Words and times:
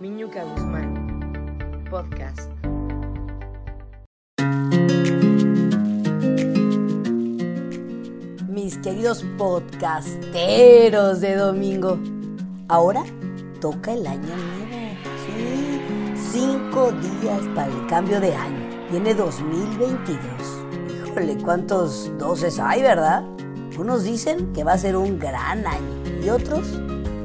Miñuca 0.00 0.42
Guzmán, 0.42 1.86
podcast. 1.88 2.50
Mis 8.48 8.76
queridos 8.78 9.24
podcasteros 9.38 11.20
de 11.20 11.36
domingo, 11.36 12.00
ahora 12.68 13.04
toca 13.60 13.92
el 13.92 14.04
año 14.08 14.20
nuevo. 14.26 14.96
Sí, 15.26 15.80
cinco 16.32 16.90
días 16.90 17.42
para 17.54 17.68
el 17.72 17.86
cambio 17.86 18.20
de 18.20 18.34
año. 18.34 18.68
Viene 18.90 19.14
2022. 19.14 20.18
Híjole, 21.06 21.38
¿cuántos 21.38 22.10
doces 22.18 22.58
hay, 22.58 22.82
verdad? 22.82 23.22
Unos 23.78 24.02
dicen 24.02 24.52
que 24.52 24.64
va 24.64 24.72
a 24.72 24.78
ser 24.78 24.96
un 24.96 25.20
gran 25.20 25.64
año 25.64 26.20
y 26.20 26.30
otros 26.30 26.80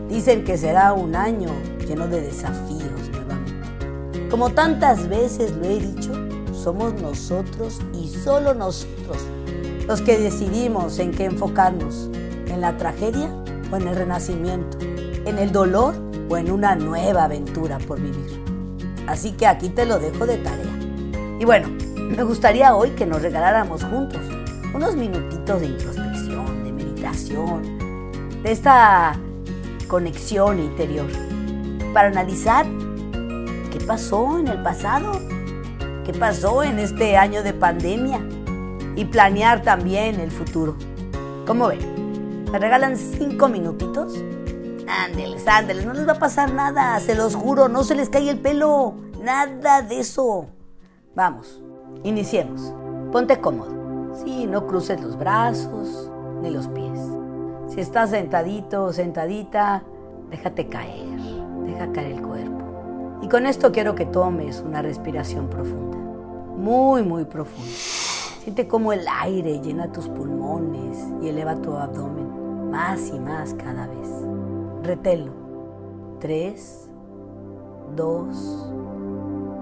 dicen 0.08 0.44
que 0.44 0.56
será 0.56 0.94
un 0.94 1.16
año 1.16 1.50
lleno 1.90 2.08
de 2.08 2.22
desafíos 2.22 3.10
nuevamente. 3.12 4.30
Como 4.30 4.52
tantas 4.52 5.10
veces 5.10 5.52
lo 5.58 5.66
he 5.66 5.80
dicho, 5.80 6.14
somos 6.54 6.94
nosotros 7.02 7.80
y 7.94 8.08
solo 8.08 8.54
nosotros 8.54 9.18
los 9.88 10.02
que 10.02 10.20
decidimos 10.20 11.00
en 11.00 11.12
qué 11.12 11.26
enfocarnos, 11.26 12.12
en 12.46 12.62
la 12.62 12.78
tragedia 12.78 13.34
o 13.72 13.76
en 13.76 13.88
el 13.88 13.96
renacimiento, 13.96 14.78
en 14.80 15.40
el 15.40 15.52
dolor 15.52 15.96
o 16.30 16.38
en 16.38 16.52
una 16.52 16.76
nueva 16.76 17.24
aventura 17.24 17.80
por 17.80 18.00
vivir. 18.00 18.40
Así 19.08 19.32
que 19.32 19.48
aquí 19.48 19.70
te 19.70 19.88
lo 19.88 19.98
dejo 19.98 20.28
de 20.28 20.38
tarea. 20.38 20.80
Y 21.40 21.46
bueno, 21.46 21.70
me 21.96 22.22
gustaría 22.22 22.76
hoy 22.76 22.92
que 22.92 23.08
nos 23.08 23.24
regaláramos 23.24 23.84
juntos 23.84 24.22
unos 24.76 24.96
minutitos 24.96 25.60
de 25.60 25.66
introspección, 25.66 26.64
de 26.64 26.72
meditación, 26.72 27.80
de 28.44 28.52
esta 28.52 29.20
conexión 29.88 30.60
interior, 30.60 31.08
para 31.94 32.08
analizar 32.10 32.66
qué 33.72 33.80
pasó 33.86 34.40
en 34.40 34.48
el 34.48 34.62
pasado, 34.62 35.12
qué 36.06 36.14
pasó 36.14 36.64
en 36.64 36.80
este 36.80 37.18
año 37.18 37.44
de 37.44 37.54
pandemia 37.54 38.20
y 38.96 39.06
planear 39.06 39.62
también 39.62 40.20
el 40.20 40.32
futuro. 40.32 40.76
¿Cómo 41.46 41.68
ven? 41.68 42.46
¿Me 42.52 42.60
regalan 42.60 42.98
cinco 42.98 43.48
minutitos? 43.48 44.14
Ándeles, 44.88 45.48
ándeles, 45.48 45.86
no 45.86 45.94
les 45.94 46.08
va 46.08 46.14
a 46.14 46.20
pasar 46.20 46.54
nada, 46.54 47.00
se 47.00 47.16
los 47.16 47.36
juro, 47.36 47.70
no 47.70 47.84
se 47.84 47.96
les 47.96 48.10
cae 48.10 48.30
el 48.30 48.40
pelo, 48.40 48.96
nada 49.22 49.82
de 49.82 50.00
eso. 50.00 50.48
Vamos, 51.16 51.62
iniciemos. 52.04 52.74
Ponte 53.12 53.40
cómodo. 53.40 54.16
Sí, 54.24 54.48
no 54.48 54.68
cruces 54.68 55.00
los 55.02 55.18
brazos 55.18 56.12
ni 56.42 56.50
los 56.50 56.68
pies. 56.68 57.00
Si 57.68 57.80
estás 57.80 58.10
sentadito 58.10 58.86
o 58.86 58.94
sentadita, 58.94 59.84
déjate 60.30 60.68
caer, 60.68 61.20
deja 61.70 61.92
caer 61.92 62.14
el 62.14 62.22
cuerpo. 62.22 63.20
Y 63.22 63.28
con 63.28 63.46
esto 63.46 63.72
quiero 63.72 63.96
que 63.96 64.06
tomes 64.06 64.62
una 64.62 64.82
respiración 64.82 65.50
profunda, 65.50 65.98
muy, 65.98 67.04
muy 67.04 67.26
profunda. 67.26 67.72
Siente 68.44 68.68
cómo 68.68 68.94
el 68.94 69.06
aire 69.22 69.60
llena 69.60 69.92
tus 69.92 70.08
pulmones 70.08 70.98
y 71.22 71.28
eleva 71.28 71.56
tu 71.56 71.76
abdomen 71.76 72.72
más 72.72 73.10
y 73.10 73.20
más 73.20 73.54
cada 73.54 73.88
vez. 73.88 74.08
Retelo. 74.84 75.34
Tres, 76.20 76.90
dos, 77.96 78.70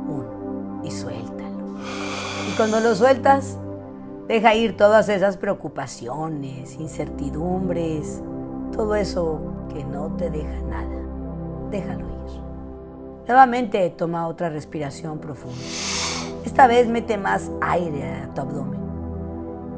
uno. 0.08 0.82
Y 0.84 0.92
suéltalo. 0.92 1.78
Y 2.50 2.56
cuando 2.56 2.80
lo 2.80 2.96
sueltas, 2.96 3.58
deja 4.28 4.56
ir 4.56 4.78
todas 4.78 5.10
esas 5.10 5.38
preocupaciones, 5.38 6.76
incertidumbres, 6.80 8.22
todo 8.72 8.96
eso 8.96 9.40
que 9.74 9.84
no 9.84 10.16
te 10.18 10.30
deja 10.30 10.62
nada. 10.70 11.07
Déjalo 11.70 12.06
ir. 12.06 12.18
Nuevamente 13.28 13.90
toma 13.90 14.28
otra 14.28 14.50
respiración 14.50 15.20
profunda. 15.20 15.58
Esta 16.46 16.66
vez 16.68 16.88
mete 16.88 17.18
más 17.18 17.52
aire 17.62 18.22
a 18.22 18.34
tu 18.34 18.42
abdomen, 18.42 18.80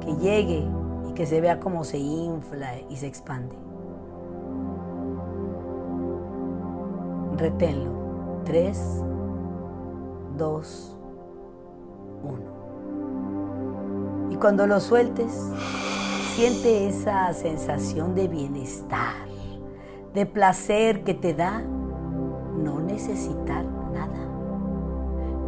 que 0.02 0.16
llegue 0.18 0.68
y 1.10 1.14
que 1.14 1.26
se 1.26 1.42
vea 1.42 1.60
cómo 1.60 1.84
se 1.84 1.98
infla 1.98 2.80
y 2.90 2.96
se 2.98 3.08
expande. 3.08 3.56
Reténlo. 7.38 7.98
3, 8.46 9.04
2, 10.38 10.98
1. 12.24 12.40
Y 14.32 14.36
cuando 14.36 14.68
lo 14.68 14.80
sueltes, 14.80 15.32
siente 16.36 16.88
esa 16.88 17.34
sensación 17.34 18.16
de 18.16 18.28
bienestar, 18.28 19.28
de 20.14 20.26
placer 20.26 21.04
que 21.04 21.14
te 21.14 21.34
da 21.34 21.64
necesitar 23.00 23.64
nada, 23.94 24.20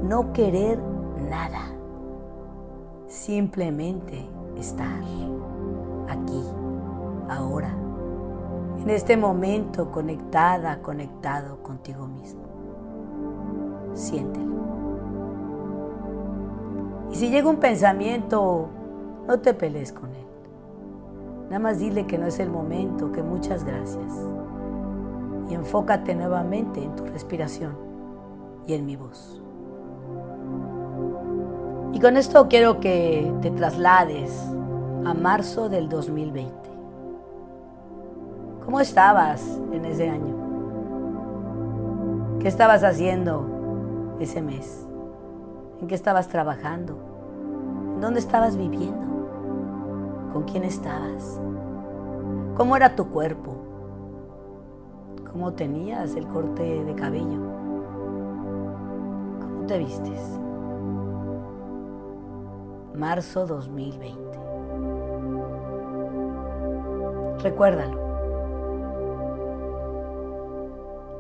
no 0.04 0.32
querer 0.32 0.80
nada, 1.30 1.60
simplemente 3.08 4.26
estar 4.56 5.02
aquí, 6.08 6.44
ahora, 7.30 7.76
en 8.82 8.90
este 8.90 9.18
momento 9.18 9.92
conectada, 9.92 10.82
conectado 10.82 11.62
contigo 11.62 12.08
mismo. 12.08 12.42
Siéntelo. 13.94 14.52
Y 17.12 17.16
si 17.16 17.30
llega 17.30 17.50
un 17.50 17.58
pensamiento, 17.58 18.70
no 19.28 19.40
te 19.42 19.54
pelees 19.54 19.92
con 19.92 20.10
él. 20.10 20.26
Nada 21.50 21.60
más 21.60 21.80
dile 21.80 22.08
que 22.08 22.18
no 22.18 22.28
es 22.28 22.40
el 22.40 22.50
momento, 22.50 23.12
que 23.12 23.22
muchas 23.22 23.66
gracias. 23.66 24.14
Enfócate 25.54 26.16
nuevamente 26.16 26.84
en 26.84 26.96
tu 26.96 27.06
respiración 27.06 27.76
y 28.68 28.74
en 28.74 28.86
mi 28.86 28.96
voz. 28.96 29.42
Y 31.94 32.00
con 32.00 32.18
esto 32.18 32.48
quiero 32.48 32.80
que 32.80 33.32
te 33.42 33.52
traslades 33.52 34.34
a 35.06 35.14
marzo 35.14 35.68
del 35.70 35.90
2020. 35.90 36.54
¿Cómo 38.64 38.80
estabas 38.80 39.60
en 39.72 39.86
ese 39.86 40.10
año? 40.10 40.36
¿Qué 42.40 42.48
estabas 42.48 42.84
haciendo 42.84 44.16
ese 44.20 44.42
mes? 44.42 44.88
¿En 45.82 45.88
qué 45.88 45.96
estabas 45.96 46.28
trabajando? 46.28 46.98
¿En 47.96 48.02
dónde 48.02 48.20
estabas 48.20 48.56
viviendo? 48.56 49.08
¿Con 50.32 50.44
quién 50.44 50.64
estabas? 50.64 51.42
¿Cómo 52.56 52.76
era 52.76 52.96
tu 52.96 53.10
cuerpo? 53.10 53.61
¿Cómo 55.32 55.54
tenías 55.54 56.16
el 56.16 56.28
corte 56.28 56.84
de 56.84 56.94
cabello? 56.94 57.40
¿Cómo 59.40 59.66
te 59.66 59.78
vistes? 59.78 60.40
Marzo 62.94 63.48
2020. 63.48 64.20
Recuérdalo. 67.42 67.98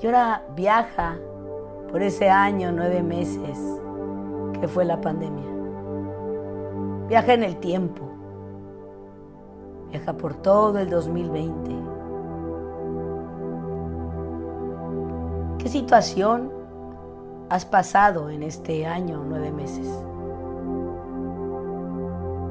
Y 0.01 0.05
ahora 0.07 0.43
viaja 0.55 1.17
por 1.89 2.01
ese 2.01 2.29
año, 2.29 2.73
nueve 2.73 3.01
meses 3.03 3.57
que 4.59 4.67
fue 4.67 4.83
la 4.83 4.99
pandemia. 4.99 5.45
Viaja 7.07 7.33
en 7.33 7.43
el 7.43 7.57
tiempo. 7.57 8.01
Viaja 9.89 10.13
por 10.13 10.33
todo 10.33 10.79
el 10.79 10.89
2020. 10.89 11.90
¿Qué 15.61 15.69
situación 15.69 16.51
has 17.51 17.65
pasado 17.65 18.31
en 18.31 18.41
este 18.41 18.87
año, 18.87 19.23
nueve 19.23 19.51
meses? 19.51 19.87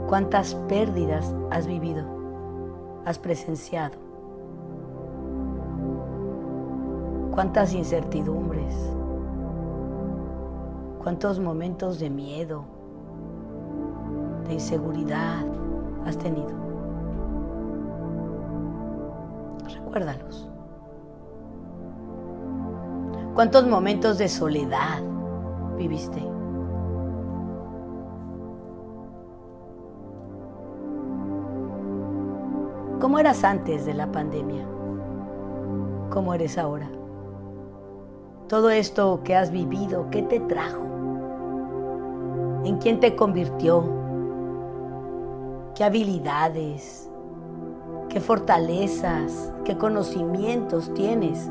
¿Cuántas 0.08 0.54
pérdidas 0.68 1.34
has 1.50 1.66
vivido? 1.66 2.04
¿Has 3.04 3.18
presenciado? 3.18 3.98
¿Cuántas 7.32 7.74
incertidumbres? 7.74 8.76
¿Cuántos 11.02 11.40
momentos 11.40 11.98
de 11.98 12.10
miedo, 12.10 12.62
de 14.46 14.54
inseguridad 14.54 15.44
has 16.06 16.16
tenido? 16.16 16.54
Recuérdalos. 19.64 20.49
¿Cuántos 23.40 23.66
momentos 23.66 24.18
de 24.18 24.28
soledad 24.28 25.02
viviste? 25.78 26.20
¿Cómo 33.00 33.18
eras 33.18 33.42
antes 33.42 33.86
de 33.86 33.94
la 33.94 34.12
pandemia? 34.12 34.66
¿Cómo 36.10 36.34
eres 36.34 36.58
ahora? 36.58 36.90
Todo 38.46 38.68
esto 38.68 39.22
que 39.24 39.34
has 39.34 39.50
vivido, 39.50 40.10
¿qué 40.10 40.20
te 40.20 40.40
trajo? 40.40 40.82
¿En 42.66 42.76
quién 42.76 43.00
te 43.00 43.16
convirtió? 43.16 43.82
¿Qué 45.74 45.84
habilidades? 45.84 47.10
¿Qué 48.10 48.20
fortalezas? 48.20 49.50
¿Qué 49.64 49.78
conocimientos 49.78 50.92
tienes? 50.92 51.50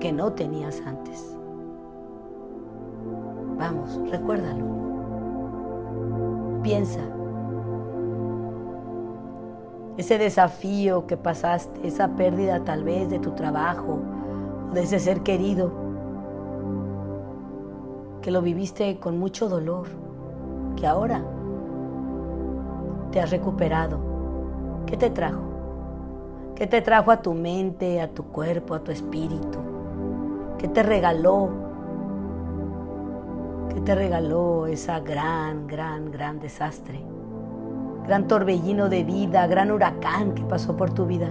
Que 0.00 0.12
no 0.12 0.32
tenías 0.32 0.82
antes. 0.86 1.36
Vamos, 3.58 4.00
recuérdalo. 4.10 4.64
Piensa. 6.62 7.00
Ese 9.96 10.16
desafío 10.16 11.06
que 11.06 11.16
pasaste, 11.16 11.86
esa 11.86 12.08
pérdida 12.14 12.62
tal 12.62 12.84
vez 12.84 13.10
de 13.10 13.18
tu 13.18 13.32
trabajo 13.32 13.98
o 14.70 14.72
de 14.72 14.82
ese 14.82 15.00
ser 15.00 15.22
querido, 15.22 15.72
que 18.22 18.30
lo 18.30 18.42
viviste 18.42 19.00
con 19.00 19.18
mucho 19.18 19.48
dolor, 19.48 19.88
que 20.76 20.86
ahora 20.86 21.24
te 23.10 23.20
has 23.20 23.30
recuperado. 23.30 23.98
¿Qué 24.86 24.96
te 24.96 25.10
trajo? 25.10 25.42
¿Qué 26.54 26.66
te 26.66 26.80
trajo 26.80 27.10
a 27.10 27.20
tu 27.20 27.34
mente, 27.34 28.00
a 28.00 28.08
tu 28.08 28.24
cuerpo, 28.24 28.74
a 28.74 28.80
tu 28.80 28.92
espíritu? 28.92 29.67
¿Qué 30.58 30.68
te 30.68 30.82
regaló? 30.82 31.50
¿Qué 33.72 33.80
te 33.80 33.94
regaló 33.94 34.66
esa 34.66 35.00
gran, 35.00 35.66
gran, 35.66 36.10
gran 36.10 36.40
desastre? 36.40 37.00
Gran 38.06 38.26
torbellino 38.26 38.88
de 38.88 39.04
vida, 39.04 39.46
gran 39.46 39.70
huracán 39.70 40.34
que 40.34 40.42
pasó 40.42 40.76
por 40.76 40.90
tu 40.90 41.06
vida. 41.06 41.28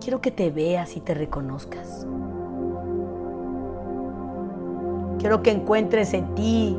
Quiero 0.00 0.20
que 0.20 0.30
te 0.30 0.50
veas 0.50 0.96
y 0.96 1.00
te 1.00 1.14
reconozcas. 1.14 2.06
Quiero 5.18 5.42
que 5.42 5.50
encuentres 5.50 6.12
en 6.14 6.34
ti 6.34 6.78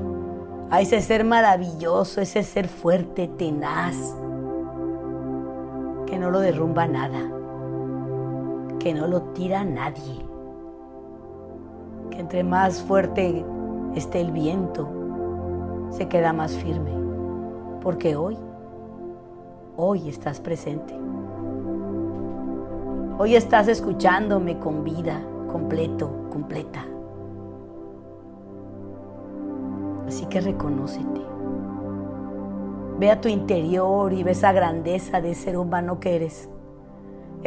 a 0.70 0.82
ese 0.82 1.02
ser 1.02 1.24
maravilloso, 1.24 2.22
ese 2.22 2.44
ser 2.44 2.68
fuerte, 2.68 3.28
tenaz, 3.28 4.16
que 6.06 6.20
no 6.20 6.30
lo 6.30 6.40
derrumba 6.40 6.88
nada, 6.88 7.20
que 8.80 8.94
no 8.94 9.08
lo 9.08 9.22
tira 9.34 9.64
nadie, 9.64 10.26
que 12.12 12.20
entre 12.20 12.44
más 12.44 12.82
fuerte 12.82 13.46
esté 13.96 14.22
el 14.22 14.32
viento, 14.32 14.88
se 15.90 16.08
queda 16.08 16.34
más 16.34 16.56
firme, 16.56 16.92
porque 17.82 18.16
hoy, 18.16 18.38
hoy 19.76 20.10
estás 20.10 20.40
presente. 20.40 20.94
Hoy 23.20 23.36
estás 23.36 23.68
escuchándome 23.68 24.60
con 24.60 24.84
vida, 24.84 25.20
completo, 25.52 26.12
completa. 26.32 26.86
Así 30.08 30.28
que 30.28 30.40
reconócete. 30.40 31.22
Ve 33.00 33.12
a 33.12 33.20
tu 33.20 33.28
interior 33.28 34.14
y 34.14 34.24
ve 34.24 34.32
esa 34.32 34.52
grandeza 34.52 35.20
de 35.22 35.34
ser 35.36 35.58
humano 35.58 36.00
que 36.00 36.16
eres. 36.16 36.50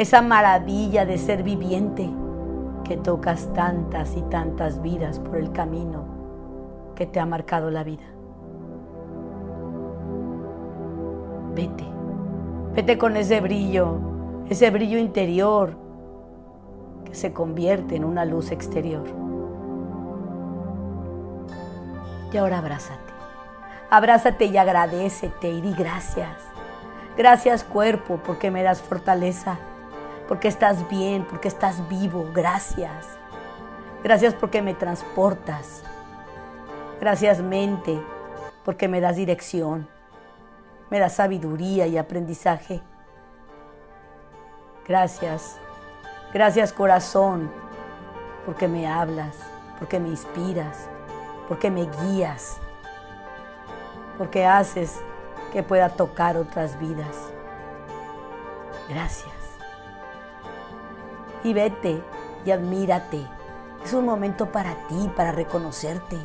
Esa 0.00 0.22
maravilla 0.22 1.04
de 1.04 1.18
ser 1.18 1.42
viviente 1.42 2.08
que 2.84 2.96
tocas 2.96 3.52
tantas 3.52 4.16
y 4.16 4.22
tantas 4.22 4.80
vidas 4.80 5.18
por 5.18 5.36
el 5.36 5.52
camino 5.52 6.06
que 6.94 7.04
te 7.04 7.20
ha 7.20 7.26
marcado 7.26 7.70
la 7.70 7.84
vida. 7.84 8.06
Vete, 11.54 11.84
vete 12.74 12.96
con 12.96 13.18
ese 13.18 13.42
brillo, 13.42 13.98
ese 14.48 14.70
brillo 14.70 14.96
interior 14.96 15.76
que 17.04 17.14
se 17.14 17.34
convierte 17.34 17.94
en 17.96 18.06
una 18.06 18.24
luz 18.24 18.52
exterior. 18.52 19.04
Y 22.32 22.38
ahora 22.38 22.56
abrázate. 22.56 23.12
Abrázate 23.90 24.46
y 24.46 24.56
agradecete 24.56 25.50
y 25.50 25.60
di 25.60 25.74
gracias. 25.74 26.38
Gracias 27.18 27.64
cuerpo 27.64 28.18
porque 28.24 28.50
me 28.50 28.62
das 28.62 28.80
fortaleza, 28.80 29.58
porque 30.30 30.46
estás 30.46 30.88
bien, 30.88 31.24
porque 31.24 31.48
estás 31.48 31.88
vivo. 31.88 32.24
Gracias. 32.32 33.04
Gracias 34.04 34.32
porque 34.32 34.62
me 34.62 34.74
transportas. 34.74 35.82
Gracias 37.00 37.40
mente 37.40 38.00
porque 38.64 38.86
me 38.86 39.00
das 39.00 39.16
dirección. 39.16 39.88
Me 40.88 41.00
das 41.00 41.14
sabiduría 41.14 41.88
y 41.88 41.98
aprendizaje. 41.98 42.80
Gracias. 44.86 45.58
Gracias 46.32 46.72
corazón 46.72 47.50
porque 48.46 48.68
me 48.68 48.86
hablas, 48.86 49.34
porque 49.80 49.98
me 49.98 50.10
inspiras, 50.10 50.88
porque 51.48 51.72
me 51.72 51.90
guías, 52.04 52.58
porque 54.16 54.46
haces 54.46 55.00
que 55.52 55.64
pueda 55.64 55.88
tocar 55.88 56.36
otras 56.36 56.78
vidas. 56.78 57.16
Gracias. 58.88 59.40
Y 61.44 61.52
vete 61.52 62.02
y 62.44 62.50
admírate. 62.50 63.26
Es 63.84 63.92
un 63.92 64.04
momento 64.04 64.50
para 64.52 64.74
ti, 64.88 65.10
para 65.16 65.32
reconocerte, 65.32 66.18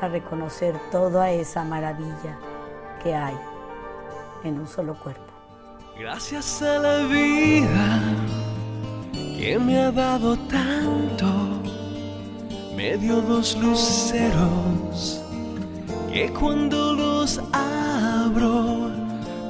para 0.00 0.12
reconocer 0.12 0.78
toda 0.90 1.30
esa 1.30 1.64
maravilla 1.64 2.38
que 3.02 3.14
hay 3.14 3.36
en 4.44 4.60
un 4.60 4.66
solo 4.66 4.94
cuerpo. 4.94 5.32
Gracias 5.98 6.62
a 6.62 6.78
la 6.78 6.98
vida 7.06 8.00
que 9.12 9.58
me 9.58 9.78
ha 9.78 9.90
dado 9.90 10.36
tanto 10.48 11.26
me 12.76 12.98
dio 12.98 13.22
dos 13.22 13.56
luceros 13.56 15.22
que 16.12 16.30
cuando 16.32 16.92
los 16.94 17.40
abro 17.52 18.90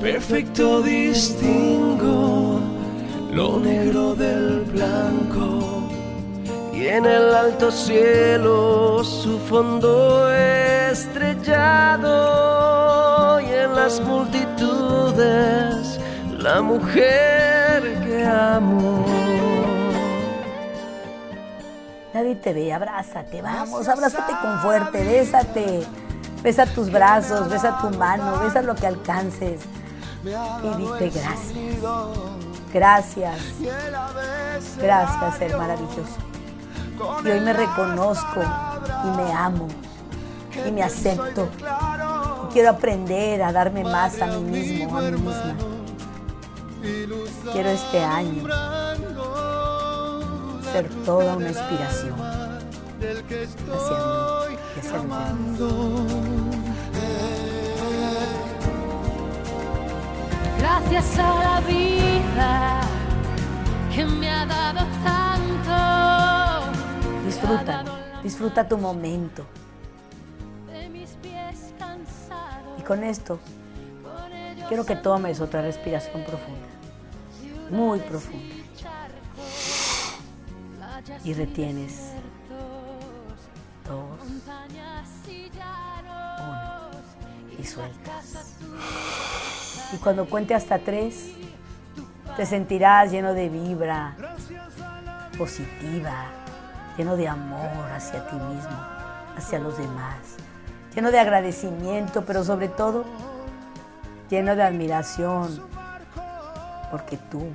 perfecto 0.00 0.82
distingo 0.82 2.60
lo 3.36 3.60
negro 3.60 4.14
del 4.14 4.62
blanco 4.62 5.90
y 6.72 6.86
en 6.86 7.04
el 7.04 7.34
alto 7.34 7.70
cielo 7.70 9.04
su 9.04 9.38
fondo 9.40 10.32
estrellado 10.32 12.08
y 13.42 13.52
en 13.52 13.76
las 13.76 14.00
multitudes 14.00 16.00
la 16.38 16.62
mujer 16.62 17.82
que 18.06 18.24
amo. 18.24 19.04
Nadie 22.14 22.36
te 22.36 22.54
ve, 22.54 22.72
abrázate, 22.72 23.42
vamos, 23.42 23.86
abrázate 23.86 24.32
con 24.40 24.60
fuerte, 24.60 25.04
bésate. 25.04 25.82
Besa 26.42 26.64
tus 26.64 26.90
brazos, 26.90 27.50
besa 27.50 27.76
tu 27.82 27.90
mano, 27.98 28.40
besa 28.40 28.62
lo 28.62 28.74
que 28.74 28.86
alcances. 28.86 29.60
Y 30.24 30.28
dite 30.80 31.10
gracias. 31.10 31.52
Gracias. 32.72 33.40
Gracias, 34.78 35.38
ser 35.38 35.56
maravilloso. 35.56 36.16
Y 37.24 37.28
hoy 37.28 37.40
me 37.40 37.52
reconozco 37.52 38.40
y 39.04 39.16
me 39.16 39.32
amo 39.32 39.68
y 40.66 40.70
me 40.70 40.82
acepto. 40.82 41.48
Y 42.44 42.52
quiero 42.52 42.70
aprender 42.70 43.42
a 43.42 43.52
darme 43.52 43.84
más 43.84 44.20
a 44.22 44.26
mí 44.26 44.42
mismo, 44.42 44.96
a 44.96 45.02
mí 45.02 45.10
misma. 45.12 45.54
Quiero 47.52 47.70
este 47.70 48.04
año 48.04 48.44
ser 50.72 50.88
toda 51.04 51.36
una 51.36 51.48
inspiración 51.48 52.14
hacia 53.74 53.98
mí 54.42 54.56
y 54.74 54.80
hacia. 54.80 54.98
Gracias 60.58 61.18
a 61.18 61.34
la 61.34 61.60
vida 61.66 62.25
que 63.94 64.04
me 64.04 64.30
ha 64.30 64.44
dado 64.44 64.86
tanto. 65.02 65.74
Disfruta, 67.24 67.84
disfruta 68.22 68.68
tu 68.68 68.76
momento. 68.78 69.46
Y 72.78 72.82
con 72.82 73.02
esto 73.04 73.38
quiero 74.68 74.84
que 74.84 74.96
tomes 74.96 75.40
otra 75.40 75.62
respiración 75.62 76.24
profunda, 76.24 76.66
muy 77.70 78.00
profunda. 78.00 78.54
Y 81.24 81.32
retienes 81.34 82.12
dos, 83.86 84.20
uno, 86.38 86.90
y 87.58 87.64
sueltas. 87.64 88.56
Y 89.92 89.96
cuando 89.98 90.26
cuente 90.26 90.54
hasta 90.54 90.78
tres, 90.78 91.32
te 92.36 92.44
sentirás 92.44 93.10
lleno 93.10 93.32
de 93.32 93.48
vibra 93.48 94.14
positiva, 95.38 96.26
lleno 96.98 97.16
de 97.16 97.28
amor 97.28 97.90
hacia 97.94 98.26
ti 98.28 98.36
mismo, 98.36 98.76
hacia 99.36 99.58
los 99.58 99.78
demás, 99.78 100.36
lleno 100.94 101.10
de 101.10 101.18
agradecimiento, 101.18 102.24
pero 102.26 102.44
sobre 102.44 102.68
todo 102.68 103.04
lleno 104.28 104.54
de 104.54 104.62
admiración, 104.62 105.62
porque 106.90 107.16
tú 107.16 107.48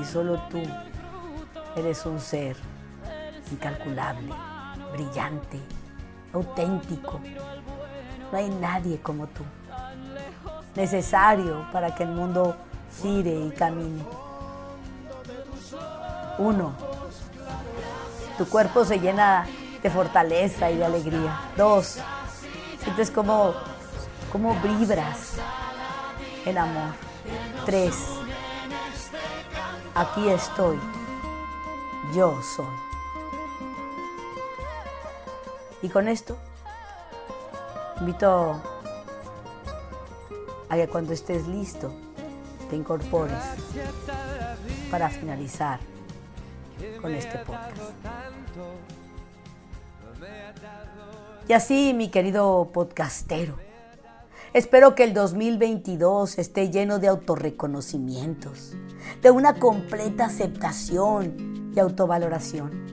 y 0.00 0.04
solo 0.04 0.40
tú 0.48 0.62
eres 1.74 2.06
un 2.06 2.20
ser 2.20 2.56
incalculable, 3.50 4.32
brillante, 4.92 5.58
auténtico. 6.32 7.20
No 8.30 8.38
hay 8.38 8.48
nadie 8.48 9.00
como 9.00 9.26
tú. 9.26 9.42
Necesario 10.76 11.66
para 11.72 11.94
que 11.94 12.04
el 12.04 12.10
mundo 12.10 12.56
gire 13.00 13.46
y 13.46 13.50
camine. 13.50 14.04
Uno, 16.38 16.72
tu 18.38 18.46
cuerpo 18.48 18.84
se 18.84 18.98
llena 18.98 19.46
de 19.82 19.90
fortaleza 19.90 20.70
y 20.70 20.76
de 20.76 20.84
alegría. 20.84 21.40
Dos, 21.56 21.98
sientes 22.82 23.10
como, 23.10 23.54
como 24.30 24.54
vibras 24.60 25.34
en 26.44 26.58
amor. 26.58 26.94
Tres, 27.64 27.94
aquí 29.94 30.28
estoy. 30.28 30.78
Yo 32.14 32.40
soy. 32.42 32.66
Y 35.82 35.88
con 35.88 36.08
esto, 36.08 36.36
invito 38.00 38.60
a 40.68 40.76
que 40.76 40.88
cuando 40.88 41.12
estés 41.12 41.46
listo, 41.46 41.92
te 42.72 42.76
incorpores 42.76 43.36
para 44.90 45.10
finalizar 45.10 45.78
con 47.02 47.14
este 47.14 47.36
podcast. 47.40 47.76
Y 51.46 51.52
así, 51.52 51.92
mi 51.92 52.08
querido 52.08 52.70
podcastero, 52.72 53.56
espero 54.54 54.94
que 54.94 55.04
el 55.04 55.12
2022 55.12 56.38
esté 56.38 56.70
lleno 56.70 56.98
de 56.98 57.08
autorreconocimientos, 57.08 58.72
de 59.20 59.30
una 59.30 59.58
completa 59.58 60.24
aceptación 60.24 61.72
y 61.76 61.78
autovaloración. 61.78 62.90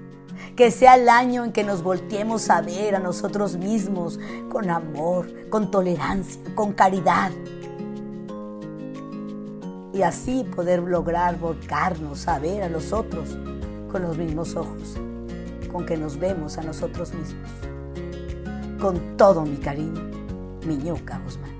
Que 0.57 0.71
sea 0.71 0.95
el 0.95 1.07
año 1.07 1.45
en 1.45 1.53
que 1.53 1.63
nos 1.63 1.83
volteemos 1.83 2.49
a 2.49 2.59
ver 2.59 2.95
a 2.95 2.99
nosotros 2.99 3.55
mismos 3.55 4.19
con 4.49 4.69
amor, 4.69 5.49
con 5.49 5.71
tolerancia, 5.71 6.41
con 6.53 6.73
caridad. 6.73 7.31
Y 9.99 10.01
así 10.01 10.45
poder 10.55 10.81
lograr 10.81 11.37
volcarnos 11.37 12.29
a 12.29 12.39
ver 12.39 12.63
a 12.63 12.69
los 12.69 12.93
otros 12.93 13.37
con 13.91 14.01
los 14.01 14.17
mismos 14.17 14.55
ojos 14.55 14.95
con 15.73 15.85
que 15.85 15.97
nos 15.97 16.17
vemos 16.17 16.57
a 16.57 16.61
nosotros 16.61 17.13
mismos. 17.13 17.49
Con 18.79 19.17
todo 19.17 19.43
mi 19.43 19.57
cariño, 19.57 20.01
Miñuca 20.65 21.19
Guzmán. 21.25 21.58